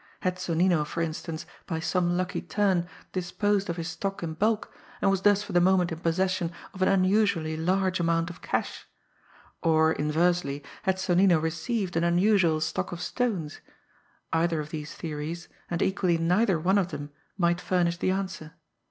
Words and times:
Had 0.21 0.39
Sonnino, 0.39 0.83
for 0.83 1.03
instance, 1.03 1.45
by 1.67 1.79
some 1.79 2.17
lucky 2.17 2.41
turn, 2.41 2.87
disposed 3.11 3.69
of 3.69 3.77
his 3.77 3.87
stock 3.89 4.23
in 4.23 4.33
bulk, 4.33 4.73
and 4.99 5.11
was 5.11 5.21
thus 5.21 5.43
for 5.43 5.53
the 5.53 5.61
moment 5.61 5.91
in 5.91 5.99
possession 5.99 6.51
of 6.73 6.81
an 6.81 6.87
unusually 6.87 7.55
large 7.55 7.99
amount 7.99 8.31
of 8.31 8.41
cash; 8.41 8.87
or, 9.61 9.91
inversely, 9.93 10.63
had 10.81 10.97
Sonnino 10.97 11.37
received 11.39 11.95
an 11.95 12.03
unusual 12.03 12.61
stock 12.61 12.91
of 12.91 12.99
stones? 12.99 13.59
Either 14.33 14.59
of 14.59 14.71
these 14.71 14.95
theories, 14.95 15.49
and 15.69 15.83
equally 15.83 16.17
neither 16.17 16.59
one 16.59 16.79
of 16.79 16.87
them, 16.87 17.11
might 17.37 17.61
furnish 17.61 17.97
the 17.97 18.09
answer! 18.09 18.53